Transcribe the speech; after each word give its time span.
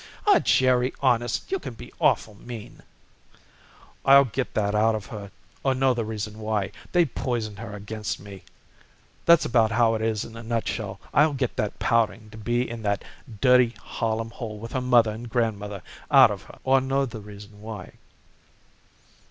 "Aw, 0.25 0.39
Jerry, 0.39 0.95
honest, 0.99 1.51
you 1.51 1.59
can 1.59 1.75
be 1.75 1.93
awful 1.99 2.33
mean!" 2.33 2.81
"I'll 4.03 4.25
get 4.25 4.55
that 4.55 4.73
out 4.73 4.95
of 4.95 5.05
her 5.05 5.29
or 5.63 5.75
know 5.75 5.93
the 5.93 6.03
reason 6.03 6.39
why. 6.39 6.71
They've 6.91 7.13
poisoned 7.13 7.59
her 7.59 7.75
against 7.75 8.19
me, 8.19 8.41
that's 9.27 9.45
about 9.45 9.69
how 9.73 9.93
it 9.93 10.01
is 10.01 10.25
in 10.25 10.35
a 10.35 10.41
nutshell. 10.41 10.99
I'll 11.13 11.33
get 11.33 11.55
that 11.57 11.77
pouting 11.77 12.31
to 12.31 12.37
be 12.39 12.67
in 12.67 12.81
that 12.81 13.03
dirty 13.41 13.75
Harlem 13.79 14.31
hole 14.31 14.57
with 14.57 14.71
her 14.71 14.81
mother 14.81 15.11
and 15.11 15.29
grandmother 15.29 15.83
out 16.09 16.31
of 16.31 16.41
her 16.49 16.57
or 16.63 16.81
know 16.81 17.05
the 17.05 17.19
reason 17.21 17.61
why." 17.61 17.91